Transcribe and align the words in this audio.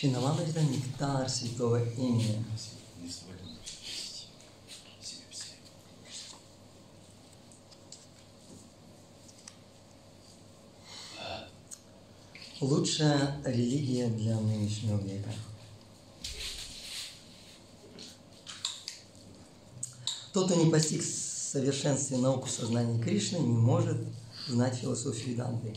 Шинамам 0.00 0.38
это 0.38 0.62
нектар 0.62 1.28
святого 1.28 1.82
имени. 1.82 2.44
Лучшая 12.60 13.42
религия 13.44 14.06
для 14.06 14.38
нынешнего 14.38 15.00
века. 15.00 15.30
Тот, 20.32 20.46
кто 20.46 20.54
не 20.62 20.70
постиг 20.70 21.02
совершенстве 21.02 22.18
науку 22.18 22.48
сознания 22.48 23.02
Кришны, 23.02 23.38
не 23.38 23.56
может 23.56 23.98
знать 24.46 24.76
философию 24.76 25.30
Веданты. 25.30 25.74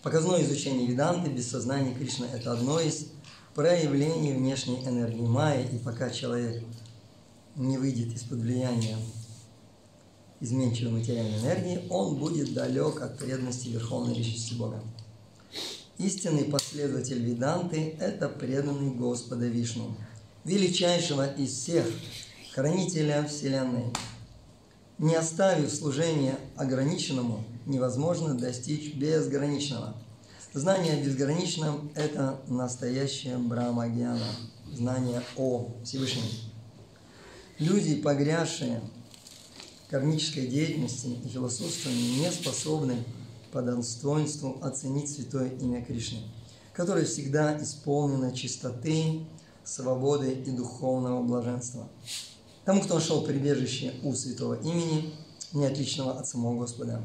Показное 0.00 0.44
изучение 0.44 0.86
Веданты 0.86 1.28
без 1.28 1.50
сознания 1.50 1.92
Кришны– 1.92 2.26
это 2.32 2.52
одно 2.52 2.78
из 2.78 3.06
проявлений 3.54 4.32
внешней 4.32 4.84
энергии 4.84 5.20
Майи, 5.20 5.68
и 5.72 5.78
пока 5.78 6.10
человек 6.10 6.62
не 7.56 7.78
выйдет 7.78 8.14
из-под 8.14 8.40
влияния 8.40 8.96
изменчивой 10.40 10.92
материальной 10.92 11.38
энергии, 11.38 11.86
он 11.88 12.16
будет 12.16 12.52
далек 12.52 13.00
от 13.00 13.18
преданности 13.18 13.68
Верховной 13.68 14.14
Личности 14.14 14.54
Бога. 14.54 14.82
Истинный 15.98 16.44
последователь 16.44 17.24
Веданты– 17.24 17.96
это 18.00 18.28
преданный 18.28 18.90
Господа 18.90 19.46
Вишну, 19.46 19.94
величайшего 20.44 21.32
из 21.34 21.52
всех, 21.52 21.86
хранителя 22.52 23.24
Вселенной. 23.24 23.84
Не 24.98 25.14
оставив 25.14 25.72
служение 25.72 26.36
ограниченному, 26.56 27.44
невозможно 27.66 28.34
достичь 28.34 28.94
безграничного. 28.94 29.94
Знание 30.54 30.92
о 30.92 31.04
безграничном– 31.04 31.90
это 31.96 32.40
настоящее 32.46 33.38
Брамагьяна, 33.38 34.24
знание 34.72 35.20
о 35.36 35.72
Всевышнем. 35.82 36.22
Люди, 37.58 37.96
погрязшие 37.96 38.80
в 39.84 39.90
кармической 39.90 40.46
деятельности 40.46 41.08
и 41.24 41.28
философствовании, 41.28 42.20
не 42.20 42.30
способны 42.30 43.02
по 43.50 43.62
достоинству 43.62 44.60
оценить 44.62 45.10
святое 45.10 45.50
имя 45.50 45.84
Кришны, 45.84 46.20
которое 46.72 47.04
всегда 47.04 47.60
исполнено 47.60 48.30
чистоты, 48.30 49.26
свободы 49.64 50.34
и 50.34 50.52
духовного 50.52 51.24
блаженства. 51.24 51.88
Тому, 52.64 52.80
кто 52.80 52.94
нашел 52.94 53.24
прибежище 53.24 53.94
у 54.04 54.14
святого 54.14 54.54
имени, 54.54 55.14
не 55.52 55.66
отличного 55.66 56.16
от 56.16 56.28
самого 56.28 56.60
Господа, 56.60 57.02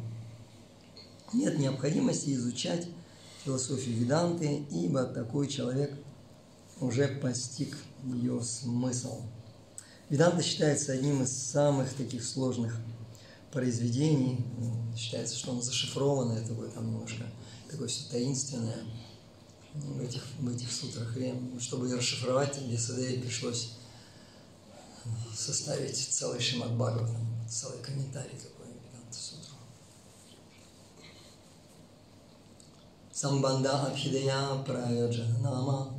нет 1.33 1.58
необходимости 1.58 2.36
изучать 2.36 2.88
философию 3.50 3.97
Веданты, 3.97 4.64
ибо 4.69 5.05
такой 5.05 5.47
человек 5.47 5.92
уже 6.80 7.08
постиг 7.08 7.75
ее 8.05 8.42
смысл. 8.44 9.22
Веданта 10.09 10.44
считается 10.44 10.92
одним 10.92 11.23
из 11.23 11.36
самых 11.36 11.92
таких 11.94 12.23
сложных 12.23 12.75
произведений. 13.52 14.45
Считается, 14.95 15.36
что 15.36 15.52
он 15.52 15.64
зашифрован, 15.64 16.31
это 16.38 16.50
такое 16.50 16.70
там 16.70 16.92
немножко 16.92 17.23
такое 17.70 17.88
все 17.88 18.09
таинственное 18.11 18.77
в 19.73 20.02
этих, 20.02 20.23
в 20.39 20.55
этих 20.55 20.72
сутрах. 20.72 21.17
И 21.17 21.33
чтобы 21.59 21.92
расшифровать, 21.95 22.61
Бесадеи 22.61 23.20
пришлось 23.20 23.72
составить 25.36 25.97
целый 25.97 26.39
Шимат 26.39 26.72
Бхагаватам, 26.73 27.17
целый 27.50 27.81
комментарий 27.81 28.38
такой 28.38 28.67
Веданта 28.67 29.17
Сутру. 29.17 29.48
Самбанда 33.22 33.81
Абхидея 33.81 34.64
Прайоджа 34.66 35.25
Нама 35.42 35.94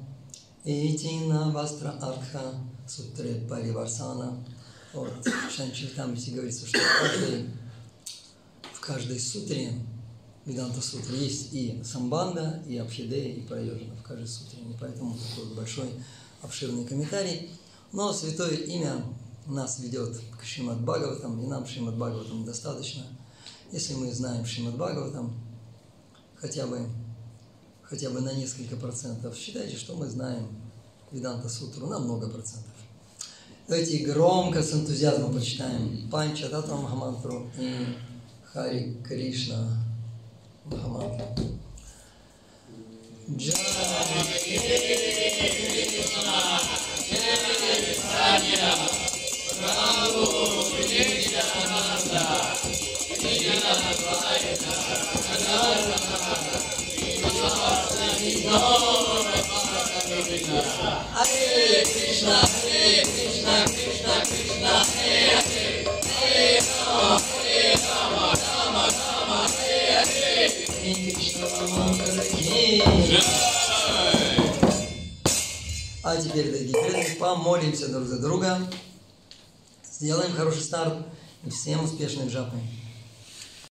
Этина 0.65 1.51
Вастра 1.51 1.91
Артха 2.01 2.55
Сутре 2.89 3.47
Париварсана 3.47 4.43
вот, 4.95 5.13
в 5.27 5.55
Шанчиртамрисе 5.55 6.31
говорится, 6.31 6.67
что 6.67 6.79
в 6.79 6.99
каждой, 6.99 7.51
в 8.73 8.81
каждой 8.81 9.21
сутре, 9.21 9.75
Веданта 10.47 10.81
сутре, 10.81 11.19
есть 11.19 11.53
и 11.53 11.83
самбанда, 11.85 12.63
и 12.67 12.79
абхидея, 12.79 13.35
и 13.35 13.43
прайоджана 13.43 13.97
в 13.97 14.03
каждой 14.03 14.27
сутре. 14.27 14.61
И 14.61 14.75
поэтому 14.81 15.15
такой 15.15 15.55
большой 15.55 15.91
обширный 16.41 16.87
комментарий. 16.87 17.51
Но 17.93 18.15
святое 18.15 18.57
имя 18.57 19.05
нас 19.45 19.79
ведет 19.81 20.19
к 20.41 20.43
Шримад 20.43 20.81
Бхагаватам, 20.81 21.39
и 21.43 21.47
нам 21.47 21.67
Шримад 21.67 21.97
Бхагаватам 21.97 22.47
достаточно. 22.47 23.05
Если 23.73 23.93
мы 23.93 24.11
знаем 24.11 24.47
Шримад 24.47 24.77
Бхагаватам, 24.77 25.39
хотя 26.37 26.67
бы, 26.67 26.89
хотя 27.91 28.09
бы 28.11 28.21
на 28.21 28.33
несколько 28.33 28.77
процентов, 28.77 29.37
считайте, 29.37 29.77
что 29.77 29.97
мы 29.97 30.07
знаем 30.07 30.47
Веданта 31.11 31.49
Сутру 31.49 31.89
на 31.89 31.99
много 31.99 32.29
процентов. 32.29 32.71
Давайте 33.67 33.99
громко 33.99 34.63
с 34.63 34.73
энтузиазмом 34.73 35.35
почитаем 35.35 36.09
Панча 36.09 36.49
Татва 36.49 36.77
Махамантру 36.77 37.51
и 37.59 37.97
Хари 38.45 38.97
Кришна 39.07 39.67
Махамантру. 40.67 41.27
Джай 43.37 43.53
Кришна, 44.45 44.87
Кришна, 45.79 46.41
Прабhu 49.61 50.51
Нитянанда, 50.91 52.23
Нитянадвайта, 53.23 55.00
А 76.03 76.17
теперь, 76.17 76.51
дорогие 76.51 76.73
преданные, 76.73 77.17
помолимся 77.21 77.89
друг 77.89 78.05
за 78.05 78.19
друга. 78.19 78.59
Сделаем 79.85 80.33
хороший 80.33 80.63
старт 80.63 81.07
и 81.45 81.51
всем 81.51 81.85
успешных 81.85 82.33
джапы. 82.33 82.57